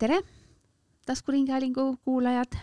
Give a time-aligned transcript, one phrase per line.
[0.00, 0.22] tere,
[1.06, 2.56] taskuringhäälingu kuulajad,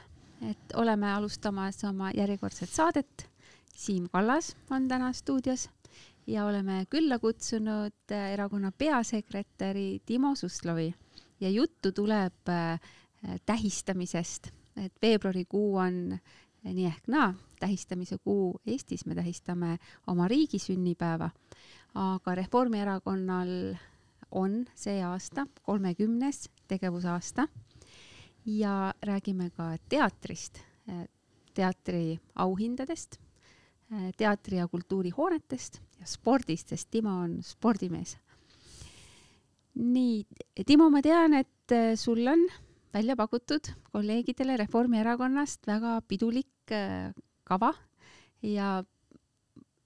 [0.50, 3.30] et oleme alustamas oma järjekordset saadet.
[3.76, 5.70] Siim Kallas on täna stuudios
[6.28, 10.96] ja oleme külla kutsunud äh, erakonna peasekretäri Timo Suslovi.
[11.40, 12.80] Ja juttu tuleb äh,
[13.46, 14.48] tähistamisest,
[14.86, 16.18] et veebruarikuu on
[16.66, 19.78] äh, nii ehk naa tähistamise kuu Eestis, me tähistame
[20.08, 21.30] oma riigi sünnipäeva,
[21.94, 23.76] aga Reformierakonnal
[24.32, 27.48] on see aasta kolmekümnes tegevusaasta
[28.48, 30.62] ja räägime ka teatrist,
[31.54, 33.20] teatri auhindadest,
[34.18, 38.18] teatri ja kultuurihoonetest ja spordist, sest Timo on spordimees.
[39.76, 40.26] nii,
[40.66, 42.48] Timo, ma tean, et sul on
[42.94, 46.74] välja pakutud kolleegidele Reformierakonnast väga pidulik
[47.48, 47.74] kava
[48.42, 48.84] ja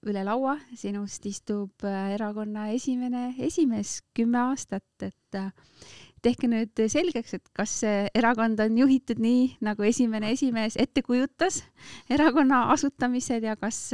[0.02, 5.38] üle laua sinust istub erakonna esimene esimees kümme aastat, et
[6.22, 11.62] tehke nüüd selgeks, et kas see erakond on juhitud nii, nagu esimene esimees ette kujutas
[12.10, 13.90] erakonna asutamisel ja kas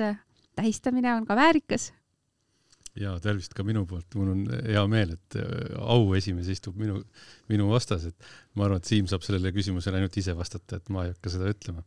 [0.59, 1.93] tähistamine on ka väärikas?
[2.99, 6.99] ja tervist ka minu poolt, mul on hea meel, et äh, auesimees istub minu,
[7.51, 11.07] minu vastas, et ma arvan, et Siim saab sellele küsimusele ainult ise vastata, et ma
[11.07, 11.85] ei hakka seda ütlema.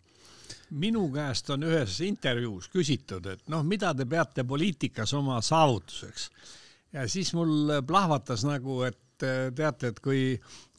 [0.71, 6.29] minu käest on ühes intervjuus küsitud, et noh, mida te peate poliitikas oma saavutuseks
[6.95, 10.21] ja siis mul plahvatas nagu, et et teate, et kui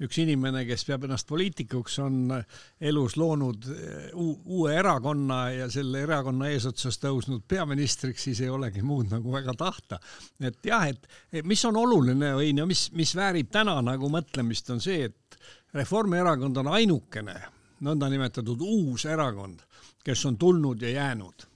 [0.02, 2.34] üks inimene, kes peab ennast poliitikuks, on
[2.80, 9.12] elus loonud eh, uue erakonna ja selle erakonna eesotsas tõusnud peaministriks, siis ei olegi muud
[9.12, 10.00] nagu väga tahta.
[10.40, 14.80] et jah, et mis on oluline või no mis, mis väärib täna nagu mõtlemist, on
[14.80, 15.38] see, et
[15.72, 17.38] Reformierakond on ainukene
[17.82, 19.62] nõndanimetatud uus erakond,
[20.04, 21.48] kes on tulnud ja jäänud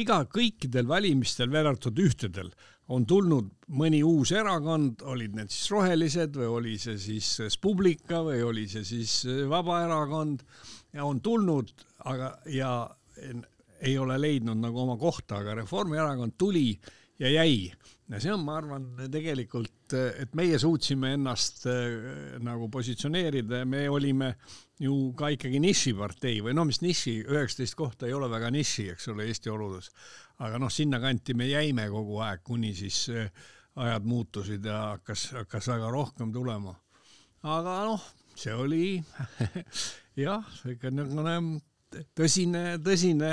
[0.00, 2.50] iga, kõikidel valimistel, välja arvatud ühtedel,
[2.94, 3.48] on tulnud
[3.78, 8.66] mõni uus erakond, olid need siis rohelised või oli see siis Res Publica või oli
[8.70, 9.18] see siis
[9.50, 10.44] Vabaerakond
[10.94, 11.72] ja on tulnud,
[12.06, 12.70] aga ja
[13.80, 16.70] ei ole leidnud nagu oma kohta, aga Reformierakond tuli
[17.18, 17.72] ja jäi.
[18.08, 23.88] ja see on, ma arvan, tegelikult, et meie suutsime ennast äh, nagu positsioneerida ja me
[23.90, 24.34] olime
[24.80, 29.08] ju ka ikkagi nišipartei või no mis niši, üheksateist kohta ei ole väga niši, eks
[29.12, 29.88] ole, Eesti oludes
[30.44, 33.30] aga noh, sinnakanti me jäime kogu aeg, kuni siis eh,
[33.80, 36.74] ajad muutusid ja hakkas, hakkas väga rohkem tulema.
[37.42, 38.04] aga noh,
[38.36, 38.86] see oli
[40.26, 41.36] jah, ikka niisugune
[42.16, 43.32] tõsine, tõsine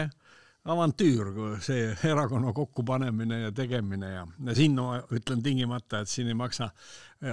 [0.63, 6.38] avantüür, see erakonna kokkupanemine ja tegemine ja, ja siin ma ütlen tingimata, et siin ei
[6.40, 6.69] maksa,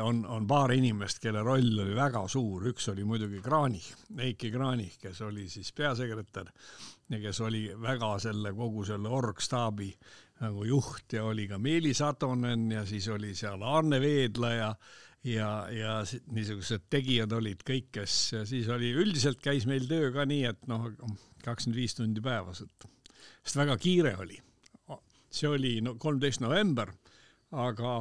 [0.03, 4.99] on, on paar inimest, kelle roll oli väga suur, üks oli muidugi Kranich, Eiki Kranich,
[5.03, 6.51] kes oli siis peasekretär
[7.11, 9.93] ja kes oli väga selle kogu selle orgstaabi
[10.41, 14.75] nagu juht ja oli ka Meelis Atonen ja siis oli seal Arne Veedla ja
[15.25, 15.99] ja, ja
[16.33, 18.15] niisugused tegijad olid kõik, kes
[18.49, 20.89] siis oli, üldiselt käis meil töö ka nii, et noh,
[21.45, 22.89] kakskümmend viis tundi päevas, et
[23.43, 24.39] sest väga kiire oli.
[25.31, 26.91] see oli no kolmteist november,
[27.55, 28.01] aga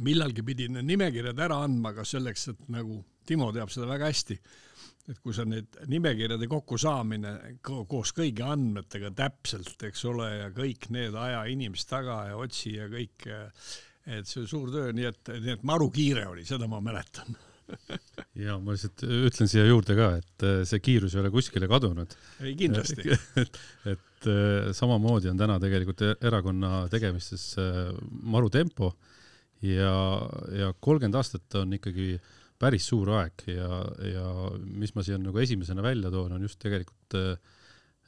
[0.00, 4.34] millalgi pidi need nimekirjad ära andma ka selleks, et nagu Timo teab seda väga hästi,
[5.12, 11.14] et kui sa need nimekirjade kokkusaamine koos kõigi andmetega täpselt, eks ole, ja kõik need
[11.14, 13.28] aja inimest taga ja otsi ja kõik,
[14.08, 17.36] et see on suur töö, nii et, nii et maru kiire oli, seda ma mäletan
[18.46, 22.14] ja ma lihtsalt ütlen siia juurde ka, et äh, see kiirus ei ole kuskile kadunud.
[22.42, 23.12] ei, kindlasti
[23.42, 23.58] et,
[23.94, 27.90] et äh, samamoodi on täna tegelikult e-, erakonna tegemistes äh,
[28.22, 28.92] maru tempo
[29.64, 29.94] ja,
[30.58, 32.14] ja kolmkümmend aastat on ikkagi
[32.62, 34.26] päris suur aeg ja, ja
[34.62, 37.18] mis ma siia nagu esimesena välja toon, on just tegelikult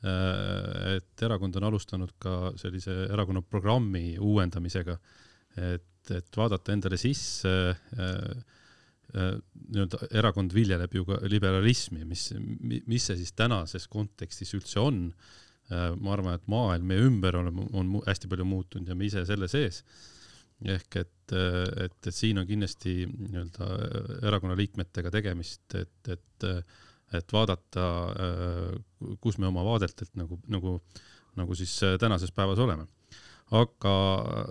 [0.04, 4.98] et erakond on alustanud ka sellise erakonna programmi uuendamisega,
[5.72, 8.42] et, et vaadata endale sisse äh, Äh,
[9.14, 12.28] nii-öelda erakond viljeleb ju ka liberalismi, mis,
[12.62, 15.06] mis see siis tänases kontekstis üldse on.
[15.72, 19.24] Äh, ma arvan, et maailm meie ümber on, on hästi palju muutunud ja me ise
[19.28, 19.84] selle sees.
[20.64, 23.66] ehk et, et, et siin on kindlasti nii-öelda
[24.28, 26.46] erakonna liikmetega tegemist, et, et,
[27.18, 27.88] et vaadata,
[29.20, 30.76] kus me oma vaadetelt nagu, nagu,
[31.36, 32.86] nagu siis tänases päevas oleme
[33.52, 33.94] aga,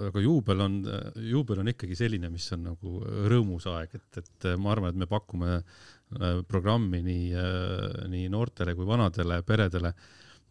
[0.09, 0.77] aga juubel on,
[1.17, 2.99] juubel on ikkagi selline, mis on nagu
[3.31, 8.75] rõõmus aeg, et, et ma arvan, et me pakume äh, programmi nii, äh, nii noortele
[8.77, 9.93] kui vanadele peredele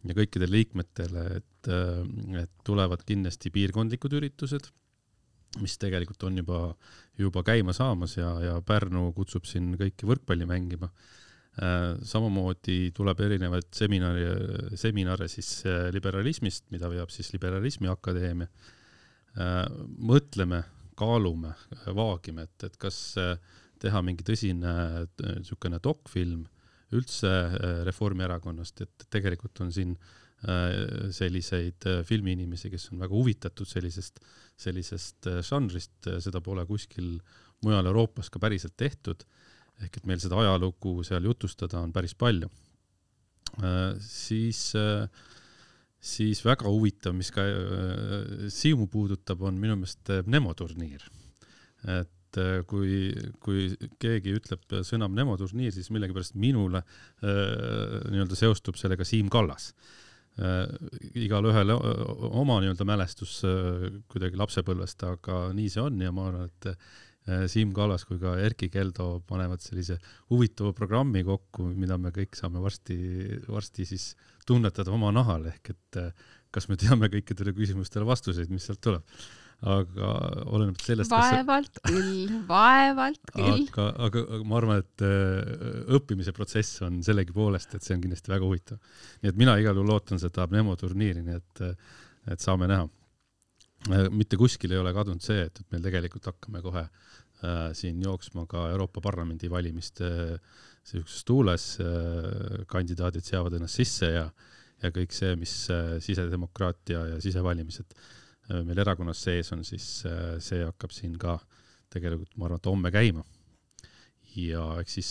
[0.03, 4.69] ja kõikidele liikmetele, et, äh, et tulevad kindlasti piirkondlikud üritused,
[5.62, 6.61] mis tegelikult on juba,
[7.21, 10.89] juba käima saamas ja, ja Pärnu kutsub siin kõiki võrkpalli mängima
[11.52, 18.49] samamoodi tuleb erinevaid seminare, seminare siis äh, liberalismist, mida veab siis Liberalismi Akadeemia.
[19.37, 19.66] Äh,
[20.00, 20.62] mõtleme,
[20.96, 21.52] kaalume,
[21.96, 22.96] vaagime, et, et kas
[23.81, 24.72] teha mingi tõsine
[25.19, 26.44] niisugune dokfilm
[26.93, 27.31] üldse
[27.88, 29.94] Reformierakonnast, et tegelikult on siin
[31.16, 34.20] selliseid filmiinimesi, kes on väga huvitatud sellisest,
[34.60, 37.16] sellisest žanrist, seda pole kuskil
[37.64, 39.25] mujal Euroopas ka päriselt tehtud.
[39.82, 42.49] Ehk et meil seda ajalugu seal jutustada on päris palju.
[44.00, 45.08] siis äh,
[46.02, 51.05] siis väga huvitav, mis ka äh, Siimu puudutab, on minu meelest äh, Nemo turniir.
[51.82, 53.12] et äh, kui,
[53.43, 53.70] kui
[54.02, 56.82] keegi ütleb sõna Nemo turniir, siis millegipärast minule
[57.23, 59.73] nii-öelda seostub sellega Siim Kallas.
[61.12, 63.43] igalühel oma nii-öelda mälestus
[64.08, 66.70] kuidagi lapsepõlvest, aga nii see on ja ma arvan, et
[67.22, 69.94] Siim Kallas kui ka Erkki Keldo panevad sellise
[70.32, 72.96] huvitava programmi kokku, mida me kõik saame varsti,
[73.46, 74.08] varsti siis
[74.48, 76.10] tunnetada oma nahal, ehk et eh,
[76.52, 79.06] kas me teame kõikidele küsimustele vastuseid, mis sealt tuleb.
[79.62, 80.08] aga
[80.50, 81.12] oleneb sellest.
[81.14, 81.92] vaevalt see...
[81.92, 83.69] küll, vaevalt küll.
[83.69, 88.34] aga, aga, aga ma arvan, et eh, õppimise protsess on sellegipoolest, et see on kindlasti
[88.34, 88.80] väga huvitav.
[89.22, 91.64] nii et mina igal juhul ootan seda Nemo turniiri, nii et,
[92.34, 92.90] et saame näha.
[93.90, 97.99] Eh, mitte kuskil ei ole kadunud see, et, et meil tegelikult hakkame kohe äh, siin
[98.05, 104.25] jooksma ka Euroopa Parlamendi valimiste äh, sihukeses tuules äh, kandidaadid seavad ennast sisse ja,
[104.82, 109.87] ja kõik see, mis äh, sisedemokraatia ja sisevalimised äh, meil erakonnas sees on, siis
[110.43, 111.38] see hakkab siin ka
[111.93, 113.25] tegelikult, ma arvan, et homme käima.
[114.32, 115.11] ja eks siis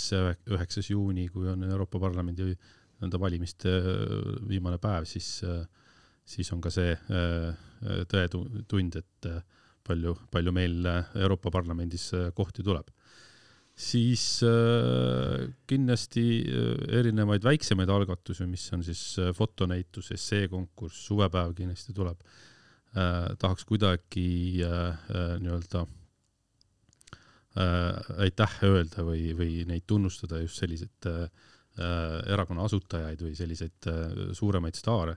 [0.50, 3.73] üheksas juuni, kui on Euroopa Parlamendi nii-öelda valimiste
[4.50, 5.44] viimane päev, siis,
[6.31, 6.95] siis on ka see
[8.12, 9.30] tõetund, et
[9.83, 10.88] palju, palju meil
[11.19, 12.89] Euroopa Parlamendis kohti tuleb
[13.81, 21.95] siis äh, kindlasti äh, erinevaid väiksemaid algatusi, mis on siis äh, fotonäitus, esseekonkurss, suvepäev kindlasti
[21.95, 23.31] tuleb äh,.
[23.39, 25.86] tahaks kuidagi äh, äh, nii-öelda
[27.57, 31.24] äh, aitäh öelda või, või neid tunnustada just selliseid äh,
[32.28, 35.16] erakonna asutajaid või selliseid äh, suuremaid staare,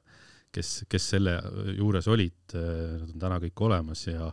[0.55, 1.39] kes, kes selle
[1.75, 4.29] juures olid, nad on täna kõik olemas ja,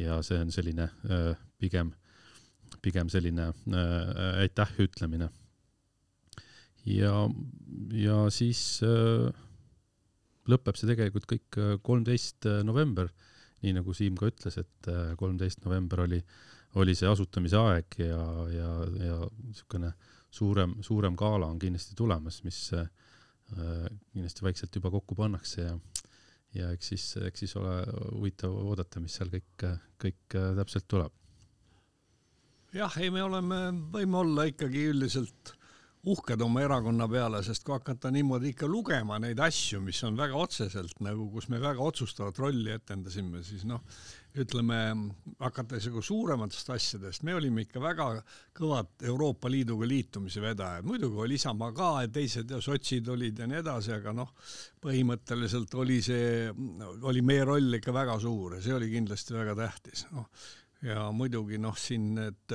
[0.00, 1.92] ja see on selline äh, pigem
[2.82, 5.30] pigem selline äh, aitäh ütlemine.
[6.86, 7.14] ja,
[7.92, 9.28] ja siis äh,
[10.48, 13.10] lõpeb see tegelikult kõik äh, kolmteist äh, november,
[13.60, 16.22] nii nagu Siim ka ütles, et äh, kolmteist november oli,
[16.80, 18.24] oli see asutamise aeg ja,
[18.54, 18.70] ja,
[19.02, 19.92] ja niisugune
[20.30, 22.88] suurem, suurem gala on kindlasti tulemas, mis äh,
[23.50, 25.78] kindlasti vaikselt juba kokku pannakse ja
[26.54, 27.74] ja eks siis, eks siis ole
[28.10, 29.64] huvitav oodata, mis seal kõik,
[30.02, 31.14] kõik täpselt tuleb.
[32.74, 33.60] Jah, ei, me oleme,
[33.94, 35.54] võime olla ikkagi üldiselt
[36.08, 40.38] uhked oma erakonna peale, sest kui hakata niimoodi ikka lugema neid asju, mis on väga
[40.40, 43.82] otseselt nagu, kus me väga otsustavat rolli etendasime, siis noh,
[44.40, 44.78] ütleme,
[45.42, 48.06] hakates nagu suurematest asjadest, me olime ikka väga
[48.56, 53.50] kõvad Euroopa Liiduga liitumise vedajad, muidugi oli Isamaa ka ja teised ja sotsid olid ja
[53.50, 54.32] nii edasi, aga noh,
[54.80, 56.48] põhimõtteliselt oli see,
[57.02, 60.30] oli meie roll ikka väga suur ja see oli kindlasti väga tähtis, noh
[60.84, 62.54] ja muidugi noh, siin need,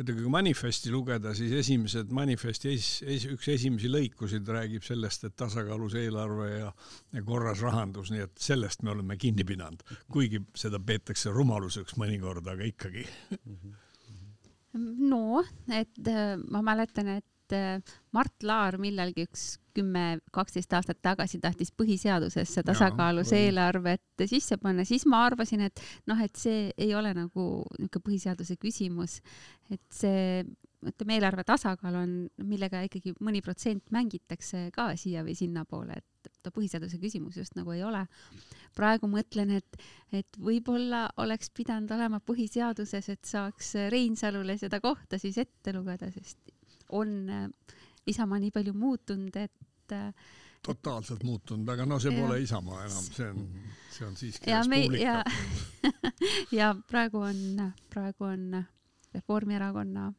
[0.00, 5.36] ütleme kui manifesti lugeda, siis esimesed manifesti es, es, üks esimesi lõikusid räägib sellest, et
[5.40, 6.72] tasakaalus eelarve ja,
[7.16, 12.48] ja korras rahandus, nii et sellest me oleme kinni pidanud, kuigi seda peetakse rumaluseks mõnikord,
[12.52, 13.06] aga ikkagi.
[15.12, 15.42] no,
[15.72, 19.44] et äh, ma mäletan, et äh, Mart Laar millalgi üks
[19.76, 25.80] kümme, kaksteist aastat tagasi tahtis põhiseadusesse tasakaalus ja, eelarvet sisse panna, siis ma arvasin, et
[26.10, 27.46] noh, et see ei ole nagu
[27.78, 29.20] niisugune põhiseaduse küsimus,
[29.72, 30.42] et see
[30.82, 32.14] ütleme, eelarve tasakaal on,
[32.48, 37.74] millega ikkagi mõni protsent mängitakse ka siia või sinnapoole, et ta põhiseaduse küsimus just nagu
[37.74, 38.02] ei ole.
[38.76, 39.78] praegu mõtlen, et,
[40.12, 46.51] et võib-olla oleks pidanud olema põhiseaduses, et saaks Reinsalule seda kohta siis ette lugeda, sest
[46.92, 47.48] on äh,
[48.06, 50.08] Isamaa nii palju muutunud, et äh,
[50.62, 52.46] totaalselt muutunud, aga no see pole ja.
[52.46, 53.44] Isamaa enam, see on,
[53.90, 55.20] see on siiski ja me ja,
[56.60, 58.64] ja praegu on, praegu on
[59.14, 60.12] Reformierakonna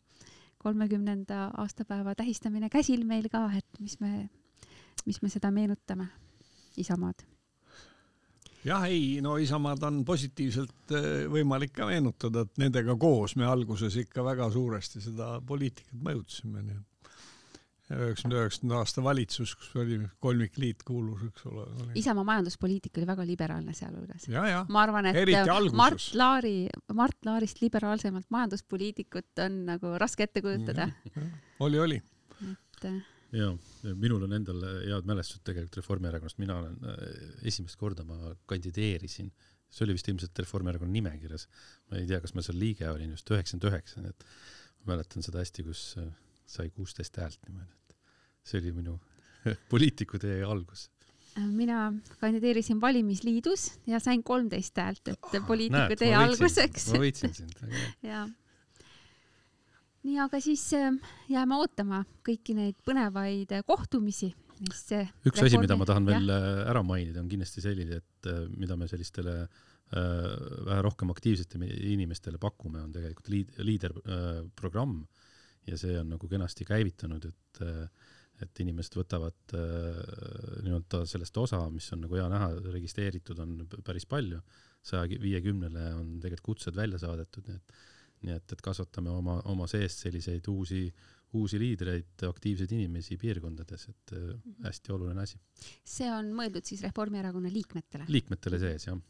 [0.63, 4.29] kolmekümnenda aastapäeva tähistamine käsil meil ka, et mis me,
[5.05, 6.07] mis me seda meenutame,
[6.77, 7.32] Isamaad
[8.67, 13.97] jah, ei, no Isamaad on positiivselt äh, võimalik ka meenutada, et nendega koos me alguses
[14.03, 16.89] ikka väga suuresti seda poliitikat mõjutasime, nii et
[17.93, 21.65] üheksakümne üheksanda aasta valitsus, kus oli kolmikliit kuulus, eks ole.
[21.99, 24.27] Isamaa majanduspoliitika oli väga liberaalne sealhulgas.
[24.69, 26.55] ma arvan, et Mart Laari,
[26.93, 30.89] Mart Laarist liberaalsemat majanduspoliitikut on nagu raske ette kujutada.
[31.59, 32.01] oli, oli.
[32.41, 33.01] et äh,
[33.33, 33.49] ja,
[33.97, 37.03] minul on endal head mälestused tegelikult Reformierakonnast, mina olen äh,
[37.49, 39.31] esimest korda ma kandideerisin,
[39.73, 41.47] see oli vist ilmselt Reformierakonna nimekirjas,
[41.89, 44.27] ma ei tea, kas ma seal liige olin just üheksakümmend üheksa, nii et
[44.89, 46.09] mäletan seda hästi, kus äh,
[46.45, 47.97] sai kuusteist häält niimoodi, et
[48.51, 48.99] see oli minu
[49.73, 50.89] poliitikutee algus.
[51.33, 51.87] Mina
[52.21, 56.91] kandideerisin valimisliidus ja sain kolmteist häält, et Ah, poliitikutee ma alguseks.
[56.93, 57.57] ma võitsin sind,
[58.11, 58.27] jaa.
[60.03, 60.91] Nii, aga siis äh,
[61.31, 64.33] jääme ootama kõiki neid põnevaid äh, kohtumisi,
[64.63, 68.31] mis äh, üks asi, mida ma tahan veel äh, ära mainida, on kindlasti selline, et
[68.55, 70.33] mida me sellistele äh,
[70.67, 74.99] vähe rohkem aktiivsetele inimestele pakume, on tegelikult liid-, liiderprogramm
[75.69, 77.65] ja see on nagu kenasti käivitunud, et
[78.43, 83.53] et inimesed võtavad nii-öelda sellest osa, mis on nagu hea näha, registreeritud on
[83.85, 84.39] päris palju,
[84.83, 87.77] saja viiekümnele on tegelikult kutsed välja saadetud, nii et
[88.23, 90.83] nii et, et kasvatame oma, oma seest selliseid uusi,
[91.39, 94.29] uusi liidreid, aktiivseid inimesi piirkondades, et äh,
[94.67, 95.39] hästi oluline asi.
[95.85, 98.07] see on mõeldud siis Reformierakonna liikmetele.
[98.07, 99.01] liikmetele sees, jah.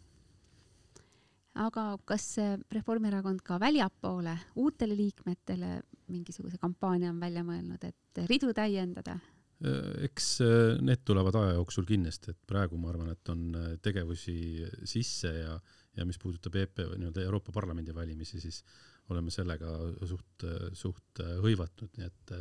[1.65, 2.29] aga kas
[2.71, 5.77] Reformierakond ka väljapoole uutele liikmetele
[6.13, 9.17] mingisuguse kampaania on välja mõelnud, et ridu täiendada?
[9.63, 13.45] Äh, eks äh, need tulevad aja jooksul kindlasti, et praegu ma arvan, et on
[13.83, 15.59] tegevusi sisse ja,
[15.97, 18.63] ja mis puudutab EP nii-öelda Euroopa Parlamendi valimisi, siis
[19.11, 19.73] oleme sellega
[20.07, 20.45] suht,
[20.77, 22.35] suht äh, hõivatud, nii et,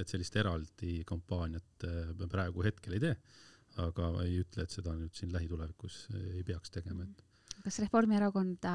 [0.00, 3.14] et sellist eraldi kampaaniat äh, me praegu hetkel ei tee.
[3.78, 7.24] aga ei ütle, et seda nüüd siin lähitulevikus ei peaks tegema, et
[7.62, 8.74] kas Reformierakonda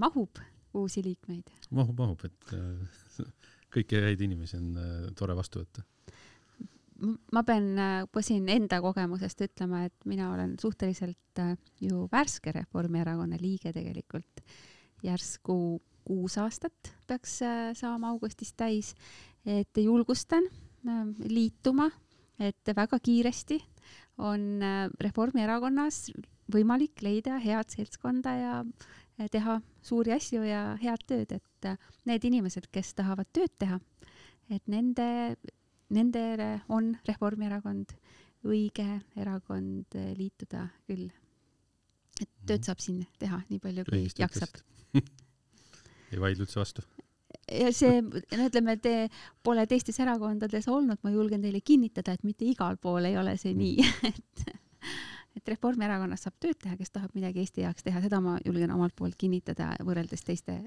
[0.00, 0.40] mahub
[0.74, 1.50] uusi liikmeid?
[1.70, 3.26] mahub, mahub, et äh,
[3.74, 5.84] kõiki häid inimesi on äh, tore vastu võtta.
[7.34, 12.54] Ma pean äh, juba siin enda kogemusest ütlema, et mina olen suhteliselt äh, ju värske
[12.54, 14.44] Reformierakonna liige tegelikult.
[15.04, 15.54] järsku
[16.04, 18.94] kuus aastat peaks äh, saama augustis täis,
[19.46, 21.90] et julgustan äh, liituma,
[22.38, 23.60] et väga kiiresti
[24.18, 26.08] on äh, Reformierakonnas
[26.52, 31.68] võimalik leida head seltskonda ja äh, teha suuri asju ja head tööd, et
[32.04, 33.80] need inimesed, kes tahavad tööd teha,
[34.52, 35.36] et nende
[35.94, 37.92] nendele on Reformierakond
[38.44, 38.86] õige
[39.20, 41.10] erakond liituda küll.
[42.20, 44.60] et tööd saab siin teha nii palju, kui jaksab.
[46.14, 46.84] ei vaidle üldse vastu.
[47.50, 49.08] ja see, no ütleme, te
[49.44, 53.54] pole teistes erakondades olnud, ma julgen teile kinnitada, et mitte igal pool ei ole see
[53.58, 54.46] nii, et
[55.34, 58.94] et Reformierakonnas saab tööd teha, kes tahab midagi Eesti heaks teha, seda ma julgen omalt
[58.96, 60.60] poolt kinnitada võrreldes teiste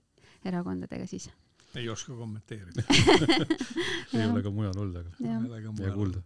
[0.46, 1.30] erakondadega siis.
[1.76, 2.84] ei oska kommenteerida.
[4.14, 6.24] ei ole ka mujal olnud, aga hea kuulda.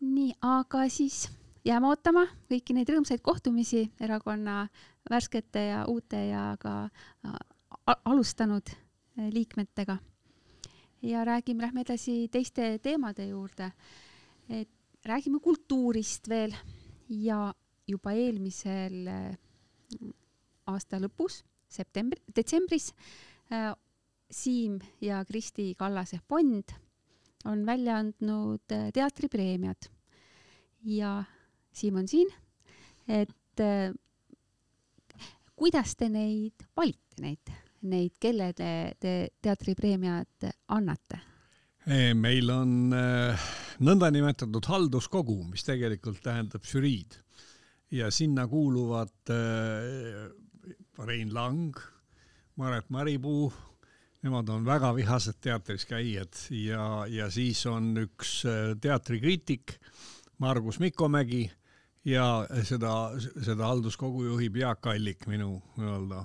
[0.00, 1.24] nii, aga siis
[1.64, 4.66] jääme ootama kõiki neid rõõmsaid kohtumisi erakonna
[5.10, 6.90] värskete ja uute ja ka
[8.04, 9.98] alustanud eh, liikmetega.
[11.02, 13.72] ja räägime, lähme edasi teiste teemade juurde.
[14.48, 14.68] et
[15.04, 16.54] räägime kultuurist veel
[17.08, 17.54] ja
[17.86, 19.36] juba eelmisel eh,
[20.66, 22.92] aasta lõpus, septembri, detsembris
[23.52, 23.72] äh,
[24.32, 26.72] Siim ja Kristi Kallase fond
[27.44, 29.90] on välja andnud äh, teatripreemiad
[30.88, 31.24] ja
[31.72, 32.28] Siim on siin,
[33.08, 33.92] et äh,
[35.56, 37.52] kuidas te neid valite, neid,
[37.88, 38.52] neid, kellele
[39.00, 41.20] te teatripreemiad annate?
[42.14, 43.46] meil on äh,
[43.82, 47.16] nõndanimetatud halduskogu, mis tegelikult tähendab žüriid.
[47.92, 50.30] Ja sinna kuuluvad äh,
[51.02, 51.76] Rein Lang,
[52.56, 53.50] Maret Maripuu,
[54.22, 56.36] nemad on väga vihased teatris käijad.
[56.50, 59.78] Ja, ja siis on üks äh, teatrikriitik,
[60.38, 61.48] Margus Mikkomägi
[62.04, 66.24] ja seda, seda halduskogu juhib Jaak Allik, minu nii-öelda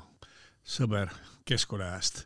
[0.68, 1.12] sõber
[1.48, 2.26] Keskkonnajääst.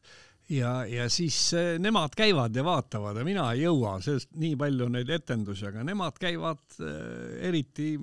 [0.51, 4.89] Ja, ja siis eh, nemad käivad ja vaatavad ja mina ei jõua, sest nii palju
[4.89, 7.93] on neid etendusi, aga nemad käivad äh, eriti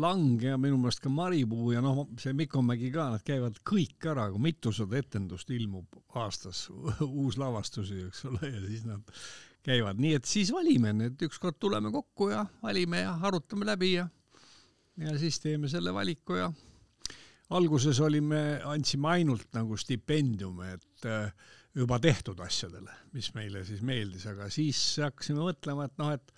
[0.00, 4.26] Lang ja minu meelest ka Maripuu ja noh, see Mikkomägi ka, nad käivad kõik ära,
[4.32, 6.66] kui mitusada etendust ilmub aastas,
[7.22, 9.14] uus lavastusi, eks ole, ja siis nad
[9.64, 14.08] käivad, nii et siis valime need, ükskord tuleme kokku ja valime ja arutame läbi ja
[15.00, 16.50] ja siis teeme selle valiku ja
[17.56, 24.26] alguses olime, andsime ainult nagu stipendiume, et äh, juba tehtud asjadele, mis meile siis meeldis,
[24.30, 26.34] aga siis hakkasime mõtlema, et noh, et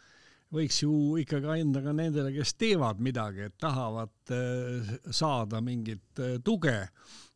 [0.55, 6.39] võiks ju ikkagi anda ka nendele, kes teevad midagi, et tahavad äh, saada mingit äh,
[6.45, 6.79] tuge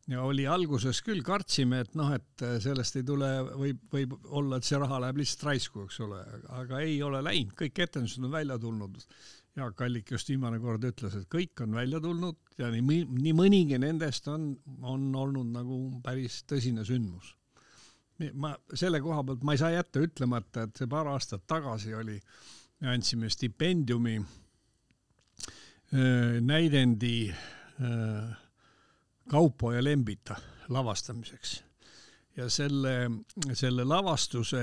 [0.09, 3.29] ja oli alguses küll, kartsime, et noh, et sellest ei tule,
[3.61, 6.23] võib, võib olla, et see raha läheb lihtsalt raisku, eks ole,
[6.57, 9.03] aga ei ole läinud, kõik etendused on välja tulnud.
[9.59, 13.79] Jaak Allik just viimane kord ütles, et kõik on välja tulnud ja nii, nii mõnigi
[13.83, 14.53] nendest on,
[14.87, 17.35] on olnud nagu päris tõsine sündmus.
[18.35, 22.19] ma selle koha pealt ma ei saa jätta ütlemata, et see paar aastat tagasi oli,
[22.81, 24.19] me andsime stipendiumi
[26.41, 27.35] näidendi
[29.29, 30.37] Kaupo ja Lembita
[30.69, 31.65] lavastamiseks.
[32.37, 33.11] ja selle,
[33.53, 34.61] selle lavastuse,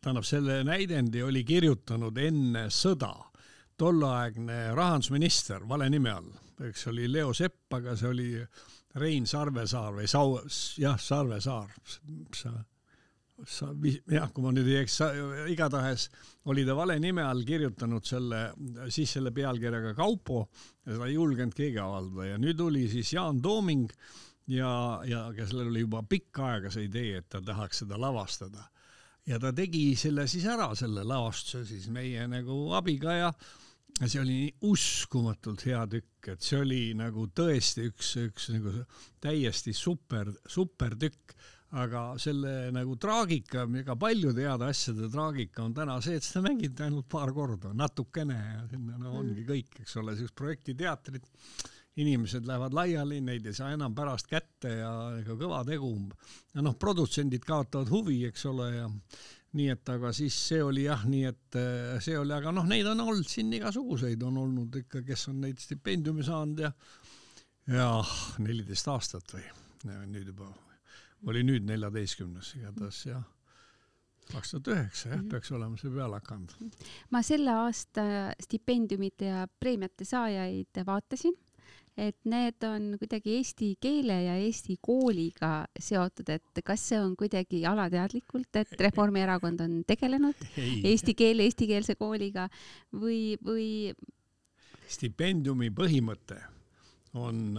[0.00, 3.12] tähendab selle näidendi oli kirjutanud enne sõda
[3.78, 6.30] tolleaegne rahandusminister vale nime all,
[6.68, 8.28] eks oli Leo Sepp, aga see oli
[9.00, 10.38] Rein Sarvesaar või Sau-,
[10.78, 11.72] jah, Sarvesaar,
[12.36, 12.52] sa,
[13.42, 13.70] sa,
[14.10, 15.08] jah, kui ma nüüd ei eksi,
[15.50, 16.06] igatahes
[16.52, 18.44] oli ta vale nime all kirjutanud selle,
[18.94, 20.44] siis selle pealkirjaga Kaupo
[20.84, 22.28] ja seda ei julgenud keegi avaldada.
[22.30, 23.90] Ja nüüd tuli siis Jaan Tooming
[24.46, 28.70] ja, ja kellel oli juba pikka aega see idee, et ta tahaks seda lavastada.
[29.26, 33.32] ja ta tegi selle siis ära, selle lavastuse siis meie nagu abiga ja
[34.02, 38.72] see oli nii uskumatult hea tükk, et see oli nagu tõesti üks, üks nagu
[39.22, 41.36] täiesti super, super tükk.
[41.74, 46.84] aga selle nagu traagika, ega paljude heade asjade traagika on täna see, et seda mängiti
[46.86, 51.26] ainult paar korda, natukene ja sinna no ongi kõik, eks ole, siuksed projektiteatrid
[51.96, 55.90] inimesed lähevad laiali, neid ei saa enam pärast kätte ja ega kõva tegu.
[56.54, 58.88] ja noh, produtsendid kaotavad huvi, eks ole, ja
[59.54, 62.88] nii et aga siis see oli jah, nii et äh, see oli, aga noh, neid
[62.90, 66.72] on olnud siin igasuguseid, on olnud ikka, kes on neid stipendiumi saanud ja
[67.70, 67.88] ja
[68.44, 69.44] neliteist aastat või
[70.10, 70.50] nüüd juba,
[71.30, 73.24] oli nüüd neljateistkümnes igatahes jah
[74.32, 76.54] kaks tuhat üheksa jah, peaks olema see peale hakanud.
[77.12, 78.04] ma selle aasta
[78.40, 81.36] stipendiumite ja preemiate saajaid vaatasin
[81.96, 87.62] et need on kuidagi eesti keele ja eesti kooliga seotud, et kas see on kuidagi
[87.70, 90.80] alateadlikult, et Reformierakond on tegelenud Ei.
[90.90, 92.48] eesti keele, eestikeelse kooliga
[92.92, 93.68] või, või?
[94.90, 96.40] stipendiumi põhimõte
[97.14, 97.54] on,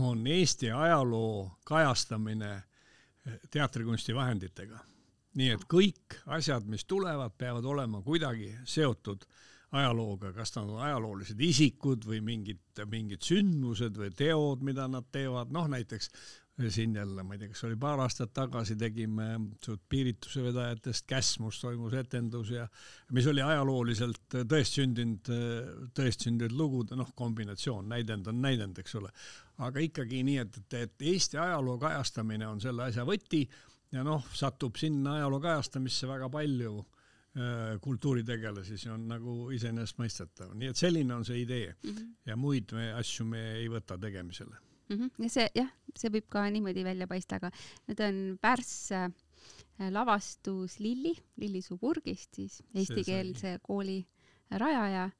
[0.00, 2.54] on Eesti ajaloo kajastamine
[3.52, 4.80] teatrikunsti vahenditega.
[5.36, 10.80] nii et kõik asjad, mis tulevad, peavad olema kuidagi seotud äh, ajalooga, kas nad on
[10.86, 16.10] ajaloolised isikud või mingid, mingid sündmused või teod, mida nad teevad, noh näiteks
[16.68, 19.24] siin jälle, ma ei tea, kas oli paar aastat tagasi tegime
[19.90, 22.68] piirituse vedajatest Käsmus toimus etendus ja
[23.12, 25.30] mis oli ajalooliselt tõestsündinud,
[25.98, 29.10] tõestsündinud lugude noh, kombinatsioon, näidend on näidend, eks ole.
[29.58, 33.42] aga ikkagi nii, et, et, et Eesti ajaloo kajastamine on selle asja võti
[33.92, 36.84] ja noh, satub sinna ajaloo kajastamisse väga palju
[37.82, 42.12] kultuuritegelasi, see on nagu iseenesestmõistetav, nii et selline on see idee mm -hmm.
[42.30, 44.54] ja muid me asju me ei võta tegemisele
[44.88, 44.96] mm.
[44.96, 45.10] -hmm.
[45.24, 47.50] ja see jah, see võib ka niimoodi välja paista, aga
[47.88, 49.10] need on Pärss äh,
[49.90, 54.06] lavastus Lilli, Lilli Suburgist siis eestikeelse kooli
[54.50, 55.10] rajaja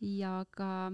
[0.00, 0.92] ja ka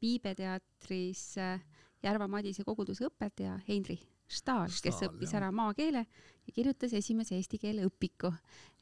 [0.00, 1.60] Piibe teatris äh,
[2.02, 5.40] Järva Madise koguduse õpetaja Heinri Stahl, kes õppis jah.
[5.40, 6.02] ära maakeele
[6.48, 8.30] ja kirjutas esimese eesti keele õpiku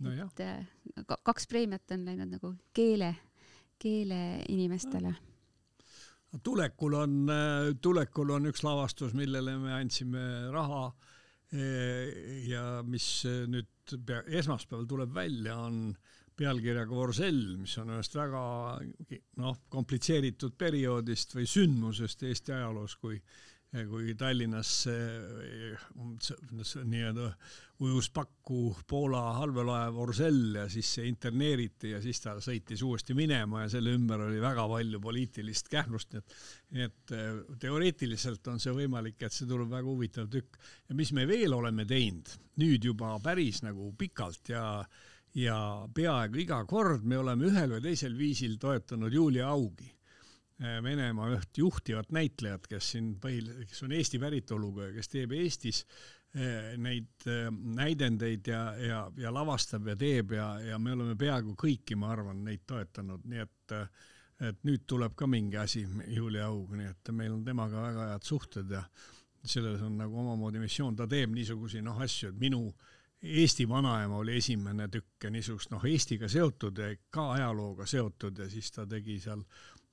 [0.02, 0.14] no.
[0.26, 0.66] et äh,
[1.06, 3.12] kaks preemiat on läinud nagu keele,
[3.82, 12.82] keeleinimestele no tulekul on, äh, tulekul on üks lavastus, millele me andsime raha äh, ja
[12.86, 15.94] mis nüüd pea, esmaspäeval tuleb välja, on
[16.36, 18.40] pealkirjaga Orsell, mis on ühest väga
[19.40, 23.20] noh, komplitseeritud perioodist või sündmusest Eesti ajaloos, kui
[23.90, 24.70] kui Tallinnas
[26.84, 27.30] nii-öelda
[27.84, 33.64] ujus pakku Poola allveelaev Orsell ja siis see interneeriti ja siis ta sõitis uuesti minema
[33.64, 36.38] ja selle ümber oli väga palju poliitilist kähmlust, nii et,
[36.76, 40.56] nii et äh, teoreetiliselt on see võimalik, et see tuleb väga huvitav tükk.
[40.88, 42.32] ja mis me veel oleme teinud?
[42.56, 44.64] Nüüd juba päris nagu pikalt ja
[45.36, 45.58] ja
[45.92, 49.90] peaaegu iga kord me oleme ühel või teisel viisil toetanud Julia Augi
[50.60, 55.82] Venemaa üht juhtivat näitlejat, kes siin põhil-, kes on Eesti päritoluga ja kes teeb Eestis
[55.84, 61.52] äh, neid äh, näidendeid ja, ja, ja lavastab ja teeb ja, ja me oleme peaaegu
[61.60, 63.78] kõiki, ma arvan, neid toetanud, nii et
[64.44, 68.26] et nüüd tuleb ka mingi asi Julia Aug, nii et meil on temaga väga head
[68.26, 68.82] suhted ja
[69.46, 72.66] selles on nagu omamoodi missioon, ta teeb niisuguseid noh asju, et minu
[73.26, 78.48] Eesti vanaema oli esimene tükk ja niisugust noh, Eestiga seotud ja ka ajalooga seotud ja
[78.52, 79.40] siis ta tegi seal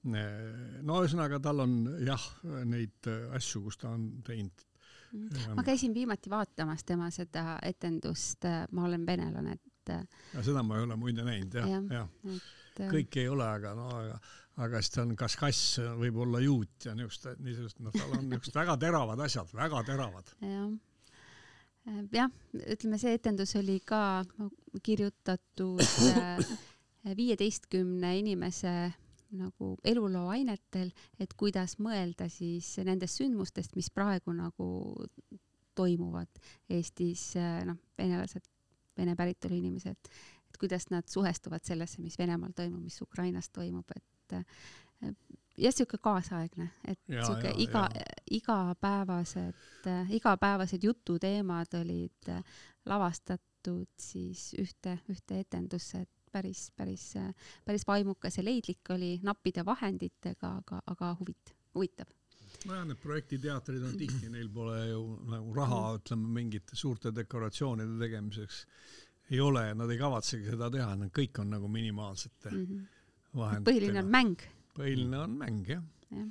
[0.04, 2.24] no ühesõnaga, tal on jah,
[2.68, 4.66] neid asju, kus ta on teinud.
[5.14, 5.54] Mhm.
[5.54, 9.92] ma käisin viimati vaatamas tema seda etendust Ma olen venelane, et.
[10.34, 12.00] ja seda ma ei ole muide näinud jah, jah ja.
[12.00, 12.40] ja..
[12.80, 14.16] Äh, kõike ei ole, aga no aga,
[14.66, 18.26] aga siis ta on kas kass, võib olla juut ja niisugust, niisugust, noh, tal on
[18.26, 20.34] niisugused väga teravad asjad, väga teravad.
[20.42, 24.24] äh, jah, ütleme, see etendus oli ka
[24.82, 26.54] kirjutatud äh,
[27.22, 28.74] viieteistkümne inimese
[29.38, 34.68] nagu eluloo ainetel, et kuidas mõelda siis nendest sündmustest, mis praegu nagu
[35.76, 37.32] toimuvad Eestis,
[37.66, 38.46] noh, venelased,
[38.98, 40.12] vene päritolu inimesed,
[40.50, 44.38] et kuidas nad suhestuvad sellesse, mis Venemaal toimub, mis Ukrainas toimub, et
[45.58, 47.88] jah, sihuke kaasaegne, et sihuke iga
[48.32, 52.44] igapäevased, igapäevased jututeemad olid äh,
[52.90, 57.14] lavastatud siis ühte, ühte etendusse, et päris, päris,
[57.66, 62.10] päris vaimukas ja leidlik oli, nappide vahenditega, aga, aga huvit-, huvitav.
[62.66, 68.66] nojah, need projektiteatrid on tihti, neil pole ju nagu raha, ütleme mingite suurte dekoratsioonide tegemiseks
[69.32, 72.52] ei ole ja nad ei kavatsegi seda teha, nad kõik on nagu minimaalsete
[73.34, 73.68] vahenditega.
[73.70, 76.28] põhiline on mäng, põhiline on mäng jah jah.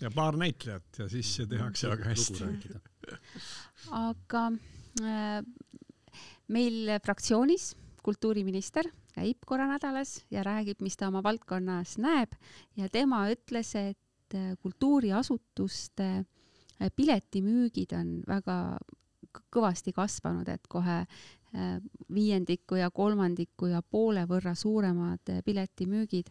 [0.00, 2.78] ja paar näitlejat ja siis see tehakse väga hästi
[3.96, 4.44] aga
[5.04, 5.42] äh,
[6.50, 7.72] meil fraktsioonis
[8.04, 12.34] kultuuriminister käib korra nädalas ja räägib, mis ta oma valdkonnas näeb
[12.78, 18.78] ja tema ütles, et äh, kultuuriasutuste äh, piletimüügid on väga
[19.54, 21.74] kõvasti kasvanud, et kohe äh,
[22.12, 26.30] viiendiku ja kolmandiku ja poole võrra suuremad piletimüügid.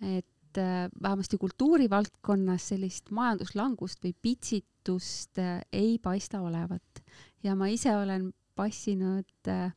[0.00, 5.38] et äh, vähemasti kultuurivaldkonnas sellist majanduslangust või pitsitust
[5.72, 7.02] ei paista olevat
[7.42, 9.72] ja ma ise olen passinud äh,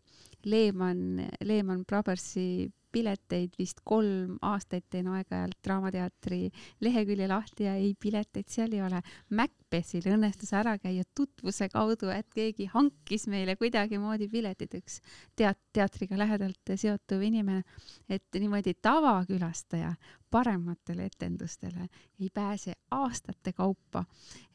[0.46, 6.40] Lehman, Lehman Brothersi pileteid vist kolm aastat teen aeg-ajalt Draamateatri
[6.84, 9.02] lehekülje lahti ja ei pileteid seal ei ole.
[9.36, 15.00] Macbethil õnnestus ära käia tutvuse kaudu, et keegi hankis meile kuidagimoodi piletid, üks
[15.38, 17.64] teat-, teatriga lähedalt seotuv inimene,
[18.10, 19.94] et niimoodi tavakülastaja
[20.30, 21.88] parematele etendustele
[22.20, 24.06] ei pääse aastate kaupa.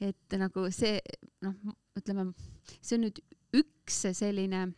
[0.01, 0.99] et nagu see
[1.43, 1.55] noh,
[1.99, 2.33] ütleme,
[2.81, 3.21] see on nüüd
[3.55, 4.69] üks selline,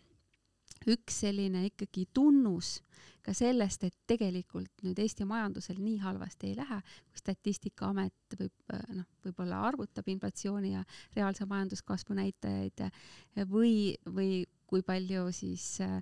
[0.92, 2.80] üks selline ikkagi tunnus
[3.26, 6.78] ka sellest, et tegelikult nüüd Eesti majandusel nii halvasti ei lähe,
[7.10, 10.84] kui Statistikaamet võib noh, võib-olla arvutab inflatsiooni ja
[11.16, 12.86] reaalse majanduskasvu näitajaid
[13.50, 15.98] või, või kui palju siis äh,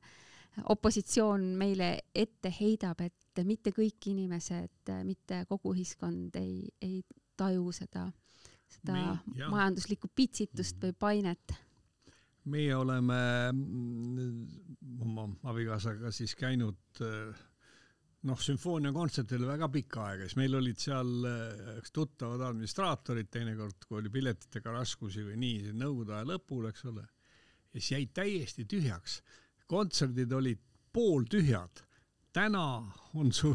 [0.63, 7.03] opositsioon meile ette heidab, et mitte kõik inimesed, mitte kogu ühiskond ei, ei
[7.37, 8.07] taju seda,
[8.71, 11.57] seda Me- majanduslikku pitsitust või painet.
[12.53, 13.19] Meie oleme
[13.53, 17.45] mm, oma abikaasaga siis käinud eh,
[18.29, 24.13] noh, sümfooniakontsertidel väga pikka aega, siis meil olid seal eh, tuttavad administraatorid teinekord, kui oli
[24.13, 27.07] piletitega raskusi või nii, nõukogude aja lõpul, eks ole,
[27.73, 29.23] ja siis jäid täiesti tühjaks.
[29.67, 30.61] kontserdid olid
[30.93, 31.83] pooltühjad.
[32.33, 32.65] täna
[33.15, 33.55] on su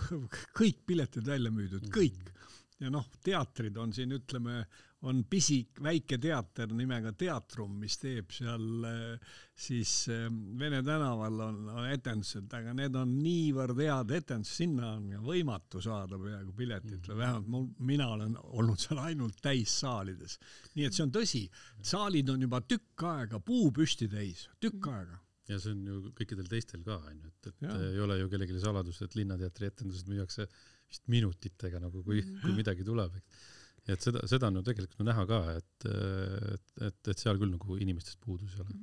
[0.59, 2.31] kõik piletid välja müüdud, kõik
[2.79, 4.61] ja noh, teatrid on siin, ütleme,
[5.07, 10.25] on pisik, väike teater nimega Teatrum, mis teeb seal eh, siis eh,
[10.59, 16.19] Vene tänaval on, on etendused, aga need on niivõrd head etendused, sinna on võimatu saada
[16.19, 20.39] peaaegu piletit või vähemalt mul, mina olen olnud seal ainult täissaalides.
[20.75, 21.45] nii et see on tõsi,
[21.93, 25.19] saalid on juba tükk aega puupüsti täis, tükk aega.
[25.51, 27.79] ja see on ju kõikidel teistel ka onju, et, et Jaa.
[27.91, 30.47] ei ole ju kellelegi saladus, et Linnateatri etendused müüakse
[30.89, 33.47] vist minutitega nagu kui, kui midagi tuleb, eks.
[33.89, 37.77] et seda, seda on ju tegelikult näha ka, et, et, et, et seal küll nagu
[37.81, 38.77] inimestest puudus ei ole.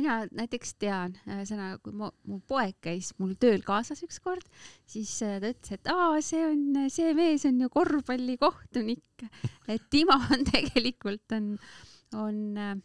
[0.00, 4.46] mina näiteks tean, ühesõnaga, kui mu, mu poeg käis mul tööl kaasas ükskord,
[4.88, 9.26] siis äh, ta ütles, et aa, see on, see mees on ju korvpallikohtunik.
[9.72, 11.52] et Timo on tegelikult on,
[12.16, 12.76] on äh,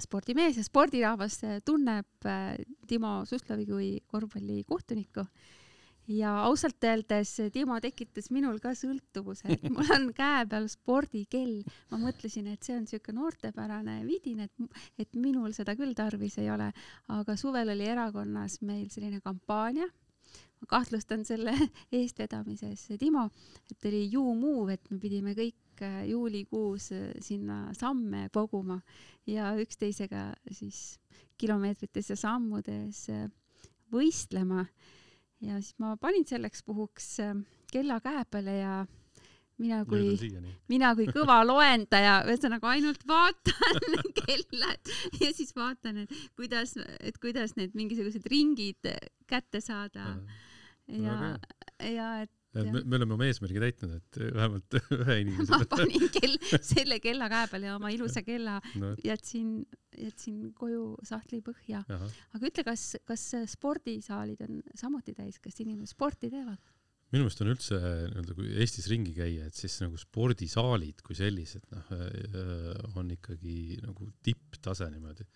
[0.00, 2.56] spordimees ja spordirahvas äh, tunneb äh,
[2.88, 5.24] Timo Suslovi kui korvpallikohtunikku
[6.08, 11.62] ja ausalt öeldes Timo tekitas minul ka sõltuvuse, et mul on käe peal spordikell.
[11.90, 14.52] ma mõtlesin, et see on siuke noortepärane vidin, et,
[14.98, 16.70] et minul seda küll tarvis ei ole,
[17.08, 19.88] aga suvel oli erakonnas meil selline kampaania.
[20.60, 21.54] ma kahtlustan selle
[21.98, 23.28] eestvedamises Timo,
[23.70, 28.80] et oli You Move, et me pidime kõik äh, juulikuus äh, sinna samme koguma
[29.26, 30.98] ja üksteisega siis
[31.40, 33.06] kilomeetrites ja sammudes
[33.90, 34.66] võistlema
[35.40, 37.36] ja siis ma panin selleks puhuks äh,
[37.72, 38.74] kella käe peale ja
[39.60, 40.16] mina kui
[40.72, 44.74] mina kui kõva loendaja, ühesõnaga ainult vaatan kella
[45.20, 48.92] ja siis vaatan, et kuidas, et kuidas need mingisugused ringid
[49.30, 50.14] kätte saada.
[50.90, 51.36] Ja
[51.86, 55.60] ja et me, me oleme oma eesmärgi täitnud, et vähemalt ühe ma inimese.
[55.70, 56.36] panin kell,
[56.66, 59.60] selle kella käe peale ja oma ilusa kella no jätsin,
[59.98, 61.84] jätsin koju sahtli põhja.
[61.86, 66.60] aga ütle, kas, kas spordisaalid on samuti täis, kas inimesed sporti teevad?
[67.10, 71.64] minu meelest on üldse nii-öelda, kui Eestis ringi käia, et siis nagu spordisaalid kui sellised
[71.74, 71.88] noh,
[73.00, 75.26] on ikkagi nagu tipptase niimoodi.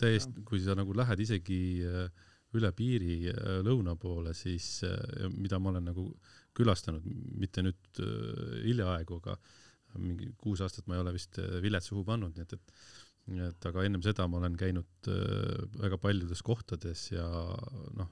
[0.00, 5.60] täiesti, kui sa nagu lähed isegi äh, üle piiri äh, lõuna poole, siis äh, mida
[5.62, 6.06] ma olen nagu
[6.56, 7.04] külastanud,
[7.40, 9.36] mitte nüüd äh, hiljaaegu, aga
[10.00, 12.82] mingi kuus aastat ma ei ole vist vilet suhu pannud, nii et, et
[13.30, 15.06] et aga ennem seda ma olen käinud
[15.78, 17.26] väga paljudes kohtades ja
[17.94, 18.08] noh,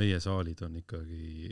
[0.00, 1.50] meie saalid on ikkagi,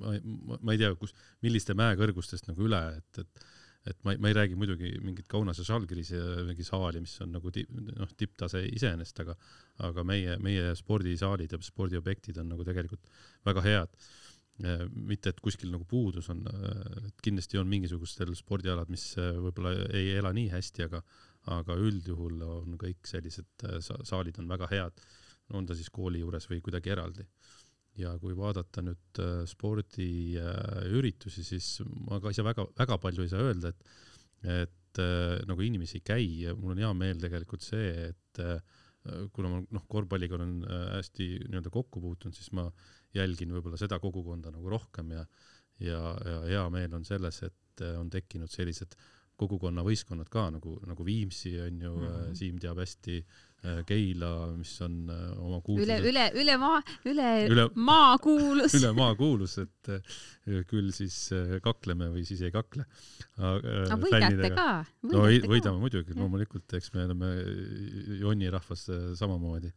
[0.00, 1.14] ma, ma, ma ei tea, kus,
[1.44, 3.44] milliste mäekõrgustest nagu üle, et, et
[3.88, 7.52] et ma ei, ma ei räägi muidugi mingit Kaunase Žalgirise mingi saali, mis on nagu
[7.54, 9.36] tipp, noh, tipptase iseenesest, aga
[9.88, 13.08] aga meie, meie spordisaalid ja spordiobjektid on nagu tegelikult
[13.48, 14.02] väga head.
[14.92, 16.42] mitte, et kuskil nagu puudus on,
[17.06, 21.00] et kindlasti on mingisugustel spordialad, mis võib-olla ei ela nii hästi, aga
[21.48, 25.00] aga üldjuhul on kõik sellised saalid on väga head,
[25.56, 27.24] on ta siis kooli juures või kuidagi eraldi
[27.98, 31.72] ja kui vaadata nüüd äh, spordiüritusi, siis
[32.06, 33.90] ma ka ise väga, väga palju ei saa öelda, et,
[34.60, 38.58] et äh, nagu inimesi ei käi ja mul on hea meel tegelikult see, et äh,
[39.34, 42.66] kuna ma noh, korvpalliga olen hästi nii-öelda kokku puutunud, siis ma
[43.16, 45.22] jälgin võib-olla seda kogukonda nagu rohkem ja,
[45.80, 48.92] ja, ja hea meel on selles, et on tekkinud sellised
[49.40, 52.34] kogukonnavõistkonnad ka nagu, nagu Viimsi on ju mm, -hmm.
[52.36, 55.84] Siim teab hästi äh, Äh, Keila, mis on äh, oma kuulsus.
[55.84, 58.72] üle, üle, üle maa, üle, üle maa kuulus.
[58.78, 61.18] üle maa kuulus, et äh, küll siis
[61.64, 62.86] kakleme või siis ei kakle.
[63.36, 64.66] aga võidate ka?
[65.12, 65.76] no võidame ka.
[65.82, 67.30] muidugi, loomulikult, eks me oleme
[68.22, 68.88] jonni rahvas
[69.20, 69.74] samamoodi.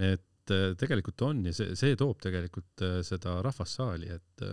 [0.00, 0.26] et
[0.80, 4.46] tegelikult on ja see, see toob tegelikult seda rahvast saali, et,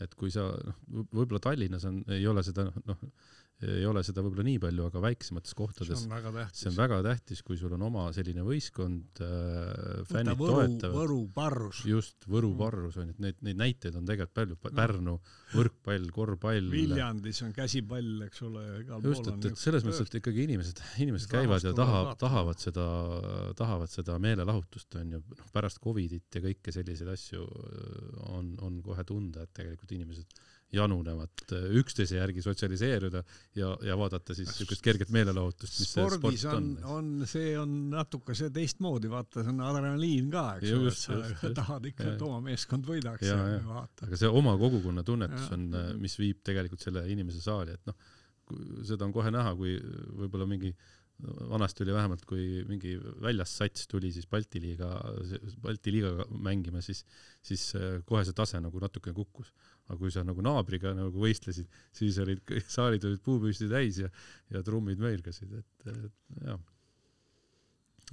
[0.00, 0.78] et kui sa noh,
[1.10, 3.08] võib-olla Tallinnas on, ei ole seda noh,
[3.62, 6.98] ei ole seda võib-olla nii palju, aga väiksemates kohtades see on väga tähtis, on väga
[7.06, 10.96] tähtis, kui sul on oma selline võistkond äh,, fännid Võru, toetavad.
[10.96, 11.82] Võru parrus.
[11.88, 12.58] just, Võru mm.
[12.58, 15.14] parrus on ju, et neid, neid näiteid on tegelikult palju, Pärnu
[15.54, 16.70] võrkpall, korvpall.
[16.72, 19.30] Viljandis on käsipall, eks ole, igal pool on.
[19.38, 22.88] just, et, selles mõttes, et ikkagi inimesed, inimesed käivad ja taha, tahavad seda,
[23.58, 28.82] tahavad seda meelelahutust on ju, noh pärast Covidit ja kõike selliseid asju äh, on, on
[28.84, 30.42] kohe tunda, et tegelikult inimesed
[30.74, 33.22] janunevad äh, üksteise järgi sotsialiseeruda
[33.58, 37.76] ja, ja vaadata siis niisugust kerget meelelahutust, mis spordis sport on, on, on, see on
[37.94, 42.10] natuke see teistmoodi, vaata, see on adrenaliin ka, eks ole, et sa just, tahad ikka,
[42.14, 44.08] et oma meeskond võidaks ja, ja, ja vaata.
[44.08, 45.54] aga see oma kogukonna tunnetus ja.
[45.58, 48.12] on, äh, mis viib tegelikult selle inimese saali, et noh,
[48.84, 49.78] seda on kohe näha, kui
[50.20, 50.74] võib-olla mingi
[51.48, 54.88] vanasti oli vähemalt, kui mingi väljast sats tuli siis Balti liiga,
[55.62, 57.04] Balti liigaga mängima, siis,
[57.42, 59.52] siis äh, kohe see tase nagu natukene kukkus
[59.84, 62.40] aga kui sa nagu naabriga nagu võistlesid, siis olid,
[62.76, 64.08] saalid olid puupüsti täis ja,
[64.54, 66.62] ja trummid möirgasid, et, et jah.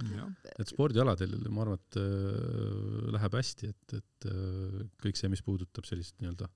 [0.08, 0.24] Ja.
[0.56, 5.84] et spordialadel ma arvan, et äh, läheb hästi, et, et äh, kõik see, mis puudutab
[5.86, 6.48] sellist nii-öelda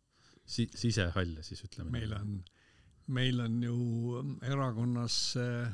[0.46, 1.92] si sisehalle, siis ütleme.
[1.92, 2.38] meil on,
[3.12, 5.68] meil on ju erakonnas äh,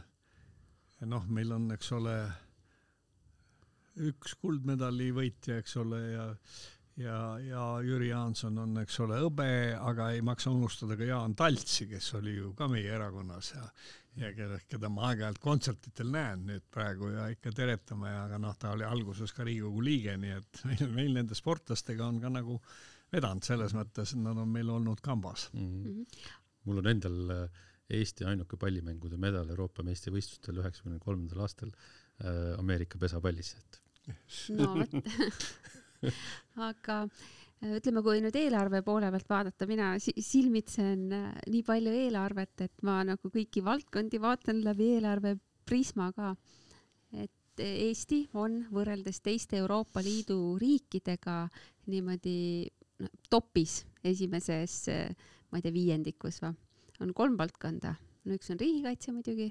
[1.09, 2.15] noh, meil on, eks ole,
[4.09, 6.29] üks kuldmedali võitja, eks ole, ja
[7.01, 11.89] ja, ja Jüri Jaanson on, eks ole, hõbe, aga ei maksa unustada ka Jaan Taltsi,
[11.91, 13.67] kes oli ju ka meie erakonnas ja
[14.21, 18.75] ja keda, keda ma aeg-ajalt kontsertidel näen nüüd praegu ja ikka teretame, aga noh, ta
[18.77, 22.59] oli alguses ka Riigikogu liige, nii et meil, meil nende sportlastega on ka nagu
[23.13, 25.71] vedanud selles mõttes, et nad on meil olnud kambas mm.
[25.85, 26.25] -hmm.
[26.69, 32.99] mul on endal äh, Eesti ainuke pallimängude medal Euroopa meistrivõistlustel üheksakümne kolmandal aastal äh, Ameerika
[32.99, 33.81] pesapallis, et
[34.57, 34.99] no vot
[36.69, 42.67] aga äh, ütleme, kui nüüd eelarve poole pealt vaadata, mina silmitsen äh, nii palju eelarvet,
[42.67, 45.37] et ma nagu kõiki valdkondi vaatan läbi eelarve
[45.69, 46.35] prisma ka.
[47.13, 47.31] et
[47.63, 51.45] Eesti on võrreldes teiste Euroopa Liidu riikidega
[51.93, 52.71] niimoodi
[53.29, 55.11] topis esimeses, äh,
[55.51, 56.57] ma ei tea, viiendikus või,
[57.05, 57.97] on kolm valdkonda.
[58.25, 59.51] no üks on riigikaitse muidugi,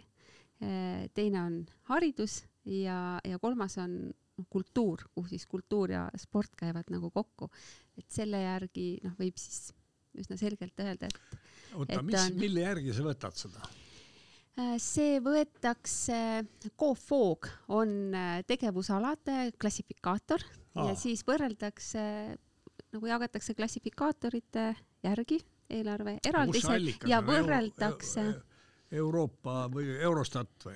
[1.17, 1.55] teine on
[1.89, 4.11] haridus ja, ja kolmas on
[4.49, 7.49] kultuur, kuhu siis kultuur ja sport käivad nagu kokku.
[7.97, 9.71] et selle järgi noh, võib siis
[10.17, 11.39] üsna selgelt öelda, et.
[11.75, 13.63] oota, mis on..., mille järgi sa võtad seda?
[14.59, 16.17] Äh, see võetakse,
[16.79, 20.43] COFOG on äh, tegevusalade klassifikaator
[20.75, 20.89] Aa.
[20.89, 22.03] ja siis võrreldakse,
[22.91, 24.71] nagu jagatakse klassifikaatorite
[25.05, 25.39] järgi
[25.71, 28.25] eelarve eraldised ja võrreldakse
[28.91, 30.75] Euroopa või Eurostat või?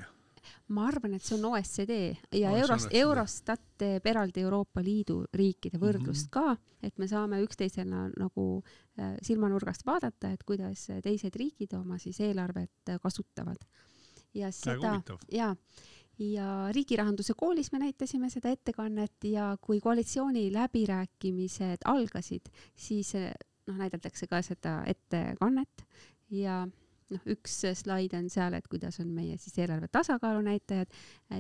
[0.76, 1.98] Ma arvan, et see on OECD
[2.36, 6.58] ja no, Eurost, Eurostat teeb eraldi Euroopa Liidu riikide võrdlust mm -hmm.
[6.58, 8.64] ka, et me saame üksteisena nagu
[9.00, 13.58] äh, silmanurgast vaadata, et kuidas teised riigid oma siis eelarvet kasutavad.
[14.34, 15.56] ja seda, ja,
[16.20, 23.14] ja riigirahanduse koolis me näitasime seda ettekannet ja kui koalitsiooni läbirääkimised algasid, siis
[23.68, 25.86] noh, näidatakse ka seda ettekannet
[26.30, 26.68] ja
[27.13, 30.96] noh, üks slaid on seal, et kuidas on meie siis eelarve tasakaalu näitajad,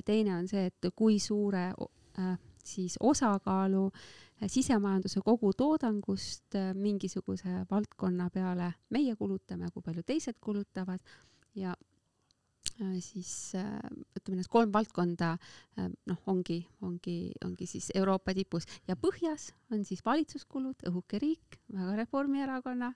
[0.05, 8.29] teine on see, et kui suure äh, siis osakaalu äh, sisemajanduse kogutoodangust äh, mingisuguse valdkonna
[8.33, 11.01] peale meie kulutame, kui palju teised kulutavad.
[11.55, 11.94] Ja Äh,
[12.99, 13.79] siis äh,
[14.17, 15.31] ütleme, need kolm valdkonda
[15.79, 18.67] äh, noh, ongi, ongi, ongi siis Euroopa tipus.
[18.87, 22.91] Ja põhjas on siis valitsuskulud, õhuke riik, väga Reformierakonna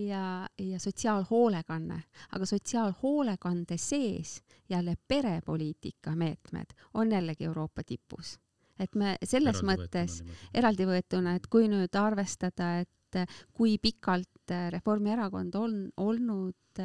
[0.00, 0.22] ja,
[0.58, 2.00] ja sotsiaalhoolekanne,
[2.32, 4.38] aga sotsiaalhoolekande sees
[4.68, 8.38] jälle perepoliitika meetmed on jällegi Euroopa tipus.
[8.78, 10.20] et me selles eraldi mõttes
[10.54, 13.16] eraldi võetuna, et kui nüüd arvestada, et
[13.52, 16.82] kui pikalt Reformierakond on olnud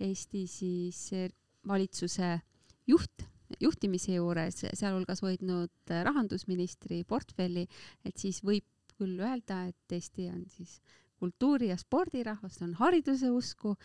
[0.00, 1.08] Eesti siis
[1.68, 2.40] valitsuse
[2.86, 3.24] juht,
[3.60, 7.66] juhtimise juures, sealhulgas hoidnud rahandusministri portfelli,
[8.04, 8.66] et siis võib
[8.98, 10.80] küll öelda, et Eesti on siis
[11.18, 13.76] kultuuri- ja spordirahvas, on hariduse usku,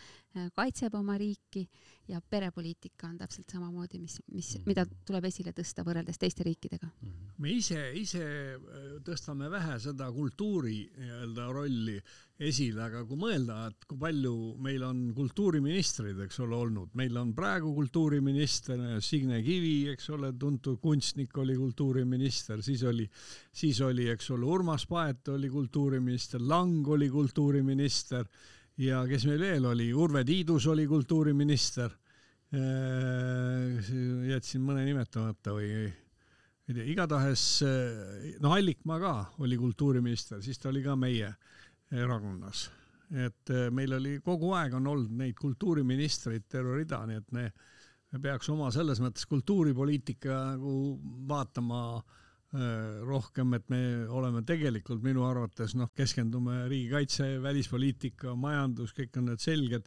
[0.54, 1.68] kaitseb oma riiki
[2.10, 4.66] ja perepoliitika on täpselt samamoodi, mis, mis, mhm.
[4.70, 6.88] mida tuleb esile tõsta võrreldes teiste riikidega.
[7.00, 7.28] Mhm.
[7.40, 11.96] me ise, ise äh, tõstame vähe seda kultuuri nii-öelda rolli
[12.40, 17.34] esile, aga kui mõelda, et kui palju meil on kultuuriministreid, eks ole, olnud, meil on
[17.36, 23.04] praegu kultuuriminister Signe Kivi, eks ole, tuntud kunstnik oli kultuuriminister, siis oli,
[23.52, 28.24] siis oli, eks ole, Urmas Paet oli kultuuriminister, Lang oli kultuuriminister
[28.80, 31.92] ja kes meil veel oli, Urve Tiidus oli kultuuriminister.
[32.50, 33.90] Äh,
[34.26, 37.44] jätsin mõne nimetamata või ei tea, igatahes
[38.42, 39.12] noh, Allikmaa ka
[39.44, 41.30] oli kultuuriminister, siis ta oli ka meie
[41.94, 42.68] erakonnas.
[43.10, 47.46] et äh, meil oli kogu aeg on olnud neid kultuuriministreid terve rida, nii et me,
[48.12, 50.74] me peaks oma selles mõttes kultuuripoliitika nagu
[51.30, 52.19] vaatama äh,
[53.06, 59.44] rohkem, et me oleme tegelikult minu arvates noh, keskendume riigikaitse, välispoliitika, majandus, kõik on need
[59.44, 59.86] selged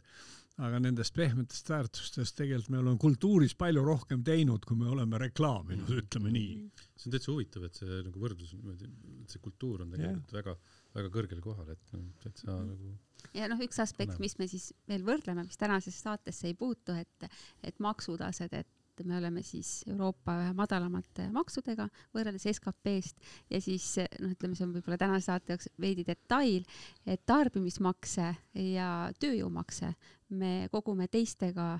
[0.62, 5.90] aga nendest pehmetest väärtustest tegelikult me oleme kultuuris palju rohkem teinud, kui me oleme reklaaminud,
[6.04, 6.52] ütleme nii.
[6.94, 8.90] see on täitsa huvitav, et see nagu võrdlus niimoodi,
[9.24, 10.38] et see kultuur on tegelikult yeah.
[10.38, 10.54] väga,
[10.94, 12.70] väga kõrgel kohal, et noh, täitsa mm -hmm.
[12.70, 16.94] nagu ja noh, üks aspekt, mis me siis veel võrdleme, mis tänasesse saatesse ei puutu,
[16.94, 17.28] et,
[17.62, 18.68] et maksutased, et
[19.00, 23.86] et me oleme siis Euroopa ühe madalamate maksudega võrreldes SKP-st ja siis
[24.20, 26.62] noh, ütleme, see on võib-olla tänase saate jaoks veidi detail,
[27.06, 28.30] et tarbimismakse
[28.74, 29.94] ja tööjõumakse
[30.38, 31.74] me kogume teistega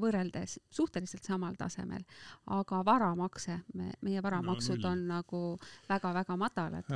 [0.00, 2.04] võrreldes suhteliselt samal tasemel,
[2.52, 5.42] aga varamakse, me, meie varamaksud no, on nagu
[5.88, 6.92] väga-väga madalad.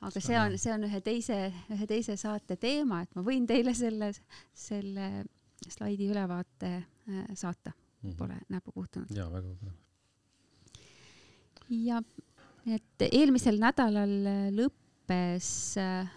[0.00, 1.38] aga see on, see on ühe teise,
[1.70, 4.10] ühe teise saate teema, et ma võin teile selle,
[4.52, 5.08] selle
[5.68, 7.72] slaidi ülevaate äh, saata
[8.04, 8.16] mm -hmm.
[8.16, 9.10] pole näppu puutunud.
[9.10, 9.74] jaa, väga põnev.
[11.70, 12.02] ja
[12.66, 14.14] et eelmisel nädalal
[14.54, 15.48] lõppes
[15.80, 16.08] äh,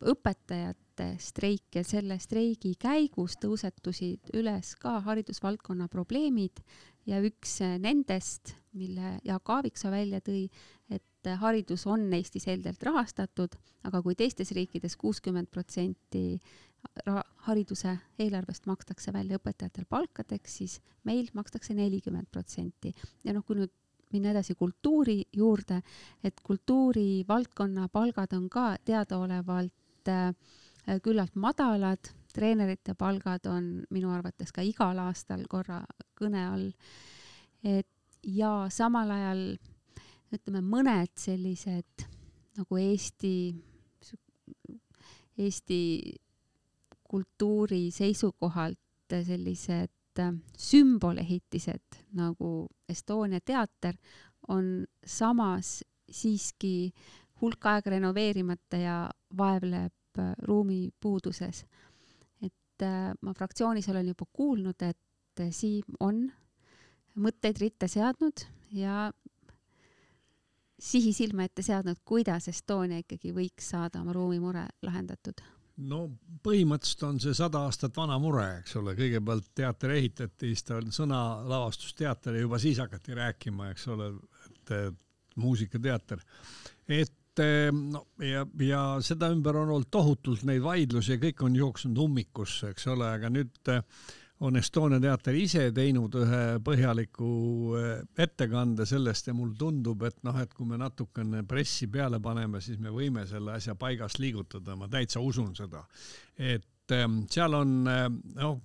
[0.00, 6.62] õpetajate streik ja selle streigi käigus tõusetusid üles ka haridusvaldkonna probleemid
[7.06, 10.46] ja üks nendest, mille Jaak Aaviksoo välja tõi,
[10.88, 16.38] et haridus on Eestis heldelt rahastatud, aga kui teistes riikides kuuskümmend protsenti
[17.46, 22.94] hariduse eelarvest makstakse välja õpetajatel palkadeks, siis meil makstakse nelikümmend protsenti.
[23.24, 23.72] ja noh, kui nüüd
[24.14, 25.80] minna edasi kultuuri juurde,
[26.22, 30.30] et kultuurivaldkonna palgad on ka teadaolevalt äh,
[31.02, 35.82] küllalt madalad, treenerite palgad on minu arvates ka igal aastal korra
[36.18, 36.72] kõne all.
[37.64, 37.88] et
[38.22, 39.44] ja samal ajal
[40.34, 42.06] ütleme, mõned sellised
[42.58, 43.54] nagu Eesti,
[45.38, 45.80] Eesti
[47.14, 48.78] kultuuri seisukohalt
[49.22, 53.94] sellised äh, sümbolehitised nagu Estonia teater
[54.48, 56.90] on samas siiski
[57.40, 58.96] hulk aega renoveerimata ja
[59.38, 61.64] vaevleb äh, ruumipuuduses.
[62.42, 64.98] et äh, ma fraktsioonis olen juba kuulnud, et
[65.50, 66.28] Siim on
[67.18, 69.12] mõtteid ritta seadnud ja
[70.78, 75.42] sihi silme ette seadnud, kuidas Estonia ikkagi võiks saada oma ruumimure lahendatud
[75.76, 76.04] no
[76.44, 80.92] põhimõtteliselt on see sada aastat vana mure, eks ole, kõigepealt teater ehitati, siis ta on
[80.94, 84.12] sõna lavastusteater ja juba siis hakati rääkima, eks ole,
[84.46, 84.74] et,
[85.40, 86.20] muusikateater.
[86.86, 87.42] et
[87.74, 92.70] no ja, ja seda ümber on olnud tohutult neid vaidlusi ja kõik on jooksnud ummikusse,
[92.70, 93.82] eks ole, aga nüüd äh,
[94.44, 97.30] on Estonia teater ise teinud ühe põhjaliku
[97.78, 102.60] eh, ettekande sellest ja mulle tundub, et noh, et kui me natukene pressi peale paneme,
[102.64, 105.84] siis me võime selle asja paigast liigutada, ma täitsa usun seda.
[106.36, 108.06] et ehm, seal on eh,
[108.40, 108.58] noh,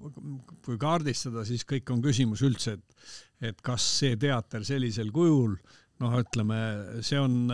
[0.66, 3.12] kui kaardistada, siis kõik on küsimus üldse, et,
[3.52, 5.56] et kas see teater sellisel kujul
[6.00, 6.60] noh, ütleme,
[7.04, 7.52] see on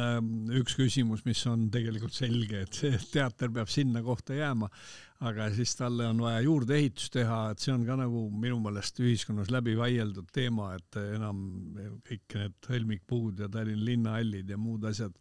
[0.53, 4.69] üks küsimus, mis on tegelikult selge, et see teater peab sinna kohta jääma,
[5.23, 9.51] aga siis talle on vaja juurdeehitust teha, et see on ka nagu minu meelest ühiskonnas
[9.53, 11.45] läbi vaieldud teema, et enam
[12.07, 15.15] kõik need Helmikpuud ja Tallinna linnahallid ja muud asjad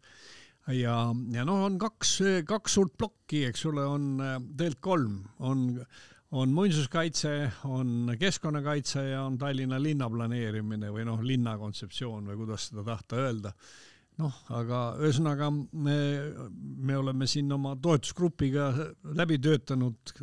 [0.73, 0.97] ja,
[1.31, 2.17] ja noh, on kaks,
[2.49, 5.65] kaks suurt plokki, eks ole, on tegelikult kolm, on
[6.35, 12.69] on muinsuskaitse, on keskkonnakaitse ja on Tallinna linna planeerimine või noh, linna kontseptsioon või kuidas
[12.69, 13.53] seda tahta öelda.
[14.21, 15.99] Noh, aga ühesõnaga me,
[16.55, 18.71] me oleme siin oma toetusgrupiga
[19.17, 20.15] läbi töötanud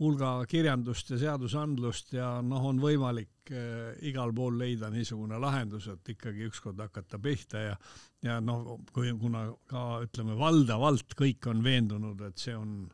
[0.00, 6.12] hulga kirjandust ja seadusandlust ja noh, on võimalik äh, igal pool leida niisugune lahendus, et
[6.12, 7.78] ikkagi ükskord hakata pihta ja
[8.26, 12.86] ja noh, kui kuna ka ütleme, valdavalt kõik on veendunud, et see on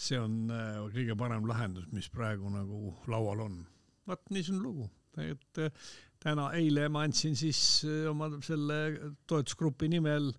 [0.00, 3.60] see on äh, kõige parem lahendus, mis praegu nagu laual on.
[4.08, 4.88] vot niisugune lugu,
[5.20, 5.90] et äh,
[6.20, 8.80] täna, eile ma andsin siis äh, oma selle
[9.28, 10.32] toetusgrupi nimel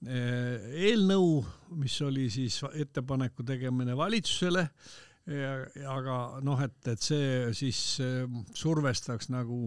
[0.00, 1.42] eelnõu,
[1.76, 4.62] mis oli siis ettepaneku tegemine valitsusele,
[5.92, 8.00] aga noh, et, et see siis
[8.56, 9.58] survestaks nagu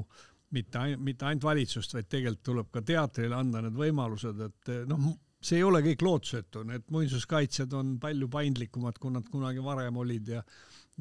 [0.58, 5.62] mitte, mitte ainult valitsust, vaid tegelikult tuleb ka teatrile anda need võimalused, et noh, see
[5.62, 10.42] ei ole kõik lootusetu, need muinsuskaitsjad on palju paindlikumad, kui nad kunagi varem olid ja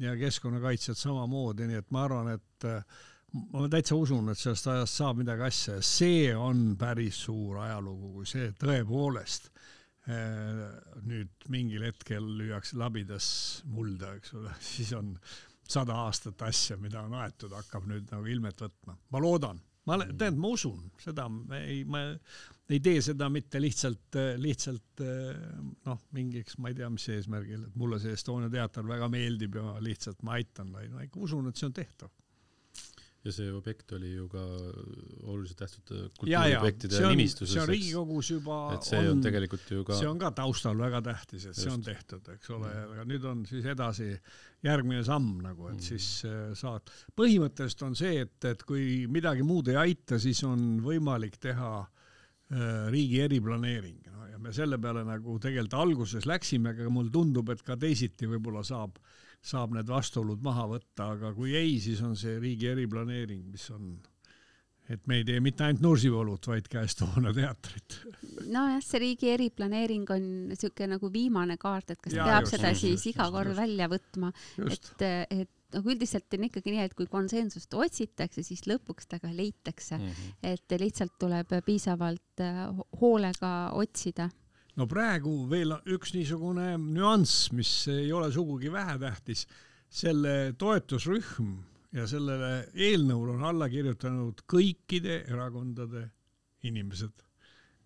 [0.01, 3.01] ja keskkonnakaitsjad samamoodi, nii et ma arvan, et äh,
[3.33, 8.11] ma täitsa usun, et sellest ajast saab midagi asja ja see on päris suur ajalugu,
[8.19, 10.61] kui see tõepoolest äh,
[11.07, 13.27] nüüd mingil hetkel lüüakse labidas
[13.73, 15.15] mulda, eks ole, siis on
[15.63, 18.97] sada aastat asja, mida on aetud, hakkab nüüd nagu ilmet võtma.
[19.09, 21.25] ma loodan ma tead, ma usun seda,
[21.57, 22.05] ei, ma
[22.71, 27.99] ei tee seda mitte lihtsalt, lihtsalt noh, mingiks, ma ei tea, mis eesmärgil, et mulle
[27.99, 31.67] see Estonia teater väga meeldib ja lihtsalt ma aitan, vaid ma ikka usun, et see
[31.67, 32.13] on tehtav
[33.23, 34.41] ja see objekt oli ju ka
[35.31, 37.53] oluliselt tähtsate kultuuriobjektide nimistuses.
[37.53, 38.57] see on Riigikogus juba.
[38.75, 39.99] et see on, on tegelikult ju ka.
[39.99, 41.61] see on ka taustal väga tähtis, et Just.
[41.63, 44.09] see on tehtud, eks ole, aga nüüd on siis edasi
[44.63, 45.87] järgmine samm nagu, et mm.
[45.87, 46.91] siis äh, saad.
[47.15, 52.91] põhimõtteliselt on see, et, et kui midagi muud ei aita, siis on võimalik teha äh,
[52.91, 57.63] riigi eriplaneering no, ja me selle peale nagu tegelikult alguses läksime, aga mulle tundub, et
[57.63, 62.15] ka teisiti võib-olla saab äh, saab need vastuolud maha võtta, aga kui ei, siis on
[62.19, 63.95] see riigi eriplaneering, mis on,
[64.91, 67.97] et me ei tee mitte ainult Nursipalut, vaid ka Estonia teatrit.
[68.47, 72.71] nojah, see riigi eriplaneering on niisugune nagu viimane kaart, et kas ja, peab just, seda
[72.71, 73.59] just, siis just, iga kord just.
[73.59, 74.31] välja võtma,
[74.63, 79.31] et, et noh, üldiselt on ikkagi nii, et kui konsensust otsitakse, siis lõpuks ta ka
[79.33, 80.39] leitakse mm, -hmm.
[80.53, 82.71] et lihtsalt tuleb piisavalt äh,
[83.01, 84.29] hoolega otsida
[84.79, 89.45] no praegu veel üks niisugune nüanss, mis ei ole sugugi vähetähtis,
[89.93, 91.51] selle toetusrühm
[91.93, 96.07] ja sellele eelnõule on alla kirjutanud kõikide erakondade
[96.65, 97.13] inimesed,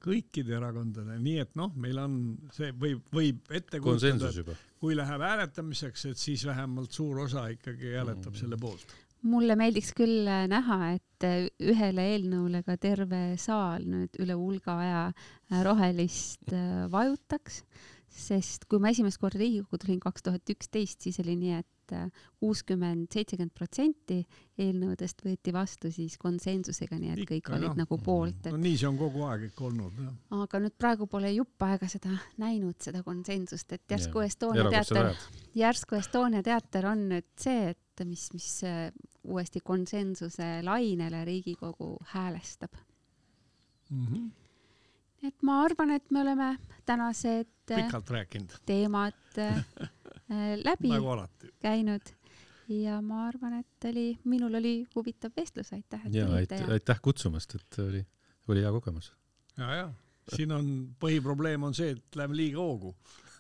[0.04, 2.16] kõikide erakondade, nii et noh, meil on
[2.56, 8.32] see võib, võib ette kujutada, kui läheb hääletamiseks, et siis vähemalt suur osa ikkagi hääletab
[8.32, 8.40] mm.
[8.40, 8.96] selle poolt
[9.26, 14.78] mulle meeldiks küll äh, näha, et äh, ühele eelnõule ka terve saal nüüd üle hulga
[14.84, 16.54] aja äh, rohelist
[16.92, 17.64] vajutaks,
[18.08, 21.74] sest kui ma esimest korda Riigikokku tulin kaks tuhat üksteist, siis oli nii, et
[22.44, 24.18] kuuskümmend, seitsekümmend protsenti
[24.60, 27.78] eelnõudest võeti vastu siis konsensusega, nii et kõik Ikka, olid jah.
[27.80, 28.52] nagu poolt et....
[28.52, 30.18] no nii see on kogu aeg ikka olnud, jah.
[30.42, 32.12] aga nüüd praegu pole jupp aega seda
[32.44, 35.14] näinud, seda konsensust, et järsku Estonia teater,
[35.56, 38.92] järsku Estonia teater on nüüd see, et et mis, mis äh,
[39.24, 42.74] uuesti konsensuse lainele Riigikogu häälestab
[43.90, 44.06] mm.
[44.06, 44.30] -hmm.
[45.28, 49.66] et ma arvan, et me oleme tänased äh, pikalt rääkinud teemad äh,
[50.70, 51.28] läbi nagu
[51.60, 52.14] käinud
[52.70, 56.56] ja ma arvan, et oli, minul oli huvitav vestlus, aitäh, et tulite.
[56.56, 58.06] ja aitäh kutsumast, et oli,
[58.48, 59.14] oli hea kogemus.
[59.58, 59.94] ja, ja
[60.36, 60.68] siin on
[61.00, 62.96] põhiprobleem on see, et läheme liiga hoogu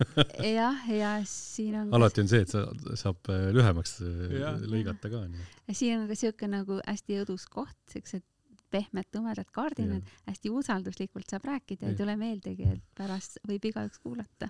[0.59, 2.65] jah, ja siin on alati on see, et sa,
[2.99, 4.53] saab äh, lühemaks äh, ja.
[4.61, 5.23] lõigata ka.
[5.67, 8.25] ja siin on ka siuke nagu hästi õdus koht, siuksed
[8.73, 14.49] pehmed tumedad kardinad, hästi usalduslikult saab rääkida, ei tule meeldegi, et pärast võib igaüks kuulata.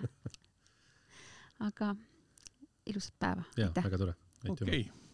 [1.68, 1.94] aga
[2.88, 3.46] ilusat päeva.
[3.58, 4.16] jaa, väga tore.
[4.48, 5.07] okei okay